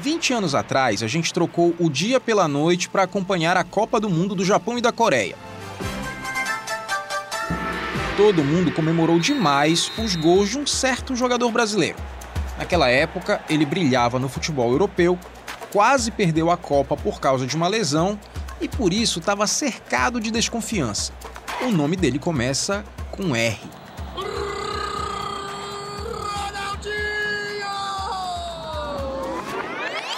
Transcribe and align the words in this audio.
20 0.00 0.34
anos 0.34 0.54
atrás, 0.54 1.02
a 1.02 1.06
gente 1.06 1.32
trocou 1.32 1.74
o 1.78 1.88
dia 1.88 2.20
pela 2.20 2.46
noite 2.46 2.88
para 2.88 3.02
acompanhar 3.02 3.56
a 3.56 3.64
Copa 3.64 3.98
do 3.98 4.10
Mundo 4.10 4.34
do 4.34 4.44
Japão 4.44 4.76
e 4.76 4.82
da 4.82 4.92
Coreia. 4.92 5.36
Todo 8.16 8.44
mundo 8.44 8.72
comemorou 8.72 9.18
demais 9.18 9.90
os 9.98 10.16
gols 10.16 10.50
de 10.50 10.58
um 10.58 10.66
certo 10.66 11.14
jogador 11.14 11.50
brasileiro. 11.50 11.98
Naquela 12.58 12.88
época, 12.88 13.42
ele 13.48 13.66
brilhava 13.66 14.18
no 14.18 14.28
futebol 14.28 14.70
europeu, 14.70 15.18
quase 15.72 16.10
perdeu 16.10 16.50
a 16.50 16.56
Copa 16.56 16.96
por 16.96 17.20
causa 17.20 17.46
de 17.46 17.56
uma 17.56 17.68
lesão 17.68 18.18
e 18.60 18.68
por 18.68 18.92
isso 18.92 19.18
estava 19.18 19.46
cercado 19.46 20.20
de 20.20 20.30
desconfiança. 20.30 21.12
O 21.62 21.70
nome 21.70 21.96
dele 21.96 22.18
começa 22.18 22.84
com 23.10 23.34
R. 23.34 23.75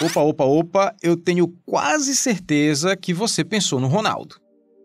Opa, 0.01 0.21
opa, 0.21 0.45
opa, 0.45 0.95
eu 1.03 1.17
tenho 1.17 1.53
quase 1.67 2.15
certeza 2.15 2.97
que 2.97 3.13
você 3.13 3.45
pensou 3.45 3.81
no 3.81 3.89
Ronaldo. 3.89 4.37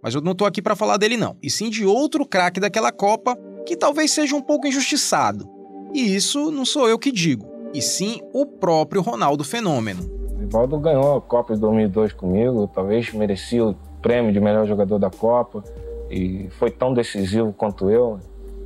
Mas 0.01 0.15
eu 0.15 0.21
não 0.21 0.33
tô 0.33 0.43
aqui 0.43 0.59
para 0.59 0.75
falar 0.75 0.97
dele 0.97 1.15
não, 1.15 1.37
e 1.39 1.51
sim 1.51 1.69
de 1.69 1.85
outro 1.85 2.25
craque 2.25 2.59
daquela 2.59 2.91
Copa 2.91 3.37
que 3.63 3.77
talvez 3.77 4.09
seja 4.09 4.35
um 4.35 4.41
pouco 4.41 4.65
injustiçado. 4.65 5.47
E 5.93 6.15
isso 6.15 6.49
não 6.49 6.65
sou 6.65 6.89
eu 6.89 6.97
que 6.97 7.11
digo, 7.11 7.45
e 7.75 7.79
sim 7.79 8.21
o 8.33 8.43
próprio 8.43 9.03
Ronaldo 9.03 9.43
Fenômeno. 9.43 10.01
O 10.35 10.39
Rivaldo 10.39 10.79
ganhou 10.79 11.17
a 11.17 11.21
Copa 11.21 11.53
de 11.53 11.61
2002 11.61 12.13
comigo, 12.13 12.67
talvez 12.73 13.13
merecia 13.13 13.63
o 13.63 13.75
prêmio 14.01 14.33
de 14.33 14.39
melhor 14.39 14.65
jogador 14.65 14.97
da 14.97 15.11
Copa 15.11 15.63
e 16.09 16.49
foi 16.57 16.71
tão 16.71 16.91
decisivo 16.91 17.53
quanto 17.53 17.87
eu. 17.87 18.19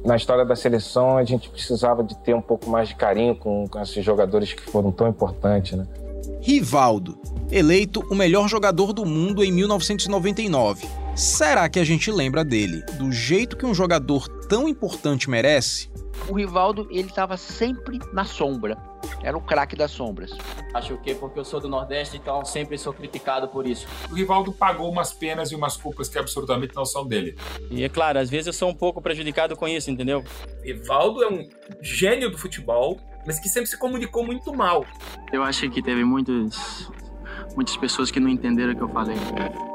Na 0.05 0.15
história 0.15 0.45
da 0.45 0.55
seleção, 0.55 1.17
a 1.17 1.25
gente 1.25 1.49
precisava 1.49 2.01
de 2.05 2.17
ter 2.19 2.33
um 2.33 2.41
pouco 2.41 2.69
mais 2.69 2.87
de 2.87 2.95
carinho 2.95 3.35
com, 3.35 3.67
com 3.67 3.81
esses 3.81 4.03
jogadores 4.03 4.53
que 4.53 4.61
foram 4.61 4.93
tão 4.93 5.09
importantes, 5.09 5.77
né? 5.77 5.85
Rivaldo, 6.41 7.19
eleito 7.51 8.01
o 8.09 8.15
melhor 8.15 8.47
jogador 8.47 8.93
do 8.93 9.05
mundo 9.05 9.43
em 9.43 9.51
1999. 9.51 10.87
Será 11.15 11.67
que 11.67 11.79
a 11.79 11.83
gente 11.83 12.11
lembra 12.11 12.45
dele 12.45 12.81
do 12.97 13.11
jeito 13.11 13.57
que 13.57 13.65
um 13.65 13.73
jogador 13.73 14.27
tão 14.47 14.67
importante 14.67 15.29
merece? 15.29 15.89
O 16.27 16.33
Rivaldo, 16.33 16.87
ele 16.91 17.07
estava 17.07 17.37
sempre 17.37 17.99
na 18.11 18.25
sombra. 18.25 18.77
Era 19.23 19.37
o 19.37 19.41
craque 19.41 19.75
das 19.75 19.91
sombras. 19.91 20.31
Acho 20.73 20.95
o 20.95 20.97
quê? 21.01 21.15
Porque 21.15 21.39
eu 21.39 21.45
sou 21.45 21.59
do 21.59 21.67
Nordeste, 21.67 22.17
então 22.17 22.43
sempre 22.43 22.77
sou 22.77 22.93
criticado 22.93 23.47
por 23.47 23.65
isso. 23.65 23.87
O 24.11 24.15
Rivaldo 24.15 24.51
pagou 24.51 24.91
umas 24.91 25.13
penas 25.13 25.51
e 25.51 25.55
umas 25.55 25.77
culpas 25.77 26.09
que 26.09 26.19
absolutamente 26.19 26.75
não 26.75 26.85
são 26.85 27.05
dele. 27.05 27.37
E 27.71 27.83
é 27.83 27.89
claro, 27.89 28.19
às 28.19 28.29
vezes 28.29 28.47
eu 28.47 28.53
sou 28.53 28.69
um 28.69 28.75
pouco 28.75 29.01
prejudicado 29.01 29.55
com 29.55 29.67
isso, 29.67 29.89
entendeu? 29.89 30.23
Rivaldo 30.63 31.23
é 31.23 31.29
um 31.29 31.47
gênio 31.81 32.29
do 32.29 32.37
futebol, 32.37 32.99
mas 33.27 33.39
que 33.39 33.49
sempre 33.49 33.69
se 33.69 33.77
comunicou 33.77 34.25
muito 34.25 34.55
mal. 34.55 34.85
Eu 35.33 35.43
acho 35.43 35.69
que 35.69 35.83
teve 35.83 36.05
muitos 36.05 36.89
muitas 37.55 37.75
pessoas 37.75 38.11
que 38.11 38.19
não 38.19 38.29
entenderam 38.29 38.73
o 38.73 38.75
que 38.75 38.83
eu 38.83 38.89
falei. 38.89 39.17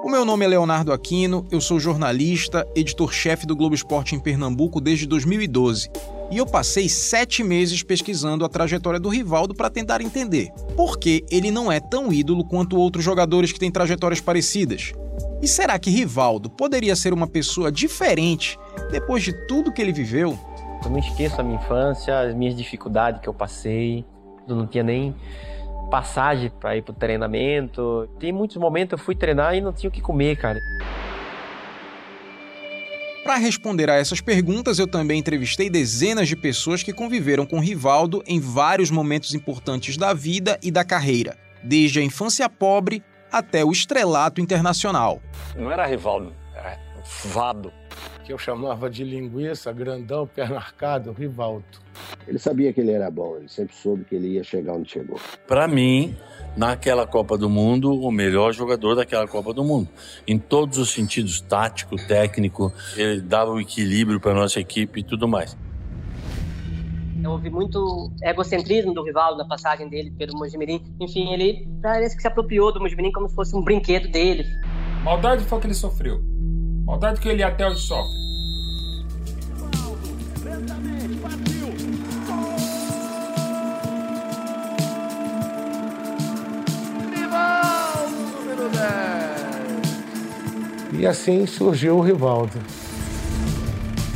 O 0.05 0.09
meu 0.09 0.25
nome 0.25 0.45
é 0.45 0.49
Leonardo 0.49 0.93
Aquino, 0.93 1.47
eu 1.51 1.61
sou 1.61 1.81
jornalista, 1.81 2.67
editor-chefe 2.77 3.45
do 3.45 3.57
Globo 3.57 3.75
Esporte 3.75 4.15
em 4.15 4.21
Pernambuco 4.21 4.81
desde 4.81 5.05
2012. 5.05 5.91
E 6.31 6.39
eu 6.39 6.47
passei 6.47 6.89
sete 6.89 7.43
meses 7.43 7.83
pesquisando 7.83 8.45
a 8.45 8.49
trajetória 8.49 9.01
do 9.01 9.09
Rivaldo 9.09 9.53
para 9.53 9.69
tentar 9.69 10.01
entender 10.01 10.51
por 10.77 10.99
que 10.99 11.25
ele 11.31 11.51
não 11.51 11.71
é 11.71 11.81
tão 11.81 12.13
ídolo 12.13 12.45
quanto 12.45 12.79
outros 12.79 13.05
jogadores 13.05 13.53
que 13.53 13.59
têm 13.59 13.71
trajetórias 13.71 14.21
parecidas. 14.21 14.93
E 15.43 15.49
será 15.49 15.77
que 15.77 15.91
Rivaldo 15.91 16.49
poderia 16.49 16.95
ser 16.95 17.13
uma 17.13 17.27
pessoa 17.27 17.71
diferente 17.71 18.57
depois 18.93 19.25
de 19.25 19.33
tudo 19.47 19.73
que 19.73 19.83
ele 19.83 19.93
viveu? 19.93 20.39
Eu 20.85 20.91
não 20.91 20.99
esqueço 20.99 21.41
a 21.41 21.45
minha 21.45 21.57
infância, 21.57 22.19
as 22.19 22.35
minhas 22.35 22.57
dificuldades 22.57 23.21
que 23.21 23.29
eu 23.29 23.35
passei. 23.35 24.05
Eu 24.49 24.57
não 24.57 24.67
tinha 24.67 24.83
nem 24.83 25.15
passagem 25.91 26.51
para 26.51 26.77
ir 26.77 26.83
pro 26.83 26.93
treinamento. 26.93 28.09
Tem 28.19 28.33
muitos 28.33 28.57
momentos 28.57 28.99
eu 28.99 29.05
fui 29.05 29.15
treinar 29.15 29.55
e 29.55 29.61
não 29.61 29.73
tinha 29.73 29.89
o 29.89 29.93
que 29.93 30.01
comer, 30.01 30.37
cara. 30.37 30.59
Para 33.23 33.37
responder 33.37 33.89
a 33.89 33.95
essas 33.95 34.21
perguntas, 34.21 34.81
eu 34.81 34.87
também 34.87 35.21
entrevistei 35.21 35.71
dezenas 35.71 36.27
de 36.27 36.35
pessoas 36.35 36.83
que 36.83 36.93
conviveram 36.93 37.47
com 37.47 37.61
Rivaldo 37.61 38.21
em 38.27 38.41
vários 38.41 38.91
momentos 38.91 39.33
importantes 39.33 39.97
da 39.97 40.13
vida 40.13 40.59
e 40.61 40.73
da 40.73 40.85
carreira, 40.85 41.37
desde 41.63 42.01
a 42.01 42.03
infância 42.03 42.49
pobre 42.49 43.05
até 43.31 43.65
o 43.65 43.71
estrelato 43.71 44.41
internacional. 44.41 45.23
Não 45.57 45.71
era 45.71 45.87
Rivaldo, 45.87 46.33
era 46.57 46.77
Vado 47.27 47.73
que 48.33 48.35
eu 48.35 48.39
chamava 48.39 48.89
de 48.89 49.05
linguiça, 49.05 49.71
grandão, 49.73 50.27
perna 50.27 50.57
arcada, 50.57 51.13
Rivaldo. 51.13 51.65
Ele 52.27 52.39
sabia 52.39 52.73
que 52.73 52.81
ele 52.81 52.91
era 52.91 53.11
bom, 53.11 53.37
ele 53.37 53.49
sempre 53.49 53.77
soube 53.77 54.05
que 54.05 54.15
ele 54.15 54.29
ia 54.29 54.43
chegar 54.43 54.73
onde 54.73 54.91
chegou. 54.91 55.21
Para 55.47 55.69
mim, 55.69 56.17
naquela 56.57 57.07
Copa 57.07 57.37
do 57.37 57.51
Mundo, 57.51 57.93
o 57.93 58.11
melhor 58.11 58.55
jogador 58.55 58.95
daquela 58.95 59.29
Copa 59.29 59.53
do 59.53 59.63
Mundo. 59.63 59.87
Em 60.27 60.39
todos 60.39 60.79
os 60.79 60.91
sentidos, 60.91 61.43
tático, 61.43 61.97
técnico, 61.97 62.73
ele 62.97 63.21
dava 63.21 63.51
o 63.51 63.61
equilíbrio 63.61 64.19
para 64.19 64.33
nossa 64.33 64.59
equipe 64.59 65.01
e 65.01 65.05
tudo 65.05 65.29
mais. 65.29 65.55
Houve 67.25 67.51
muito 67.51 68.11
egocentrismo 68.23 68.95
do 68.95 69.05
Rivaldo 69.05 69.37
na 69.37 69.47
passagem 69.47 69.89
dele 69.89 70.11
pelo 70.11 70.37
Mojimirim. 70.39 70.83
Enfim, 70.99 71.33
ele 71.33 71.69
parece 71.83 72.17
que 72.17 72.23
se 72.23 72.29
apropriou 72.29 72.73
do 72.73 72.81
Mojimirim 72.81 73.13
como 73.13 73.29
se 73.29 73.35
fosse 73.35 73.55
um 73.55 73.63
brinquedo 73.63 74.11
dele. 74.11 74.45
Maldade 75.05 75.45
foi 75.45 75.61
que 75.61 75.67
ele 75.67 75.75
sofreu. 75.75 76.21
Maldade 76.85 77.21
que 77.21 77.29
ele 77.29 77.43
até 77.43 77.67
hoje 77.67 77.81
sofre. 77.81 78.22
E 91.03 91.07
assim 91.07 91.47
surgiu 91.47 91.97
o 91.97 92.01
Rivaldo. 92.01 92.61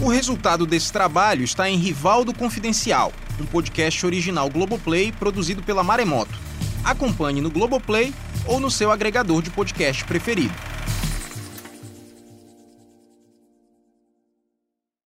O 0.00 0.08
resultado 0.08 0.64
desse 0.64 0.92
trabalho 0.92 1.42
está 1.42 1.68
em 1.68 1.76
Rivaldo 1.76 2.32
Confidencial, 2.32 3.12
um 3.40 3.44
podcast 3.44 4.06
original 4.06 4.48
Globoplay 4.48 5.10
produzido 5.10 5.64
pela 5.64 5.82
Maremoto. 5.82 6.38
Acompanhe 6.84 7.40
no 7.40 7.50
Globoplay 7.50 8.14
ou 8.46 8.60
no 8.60 8.70
seu 8.70 8.92
agregador 8.92 9.42
de 9.42 9.50
podcast 9.50 10.04
preferido. 10.04 10.54